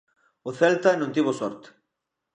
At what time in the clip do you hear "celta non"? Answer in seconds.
0.59-1.13